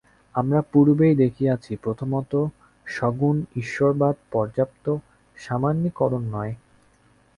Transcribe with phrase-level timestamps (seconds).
[0.35, 2.31] আমরা পূর্বেই দেখিয়াছি, প্রথমত
[2.87, 4.85] সগুণ-ঈশ্বরবাদ পর্যাপ্ত
[5.37, 6.53] সামান্যীকরণ নয়।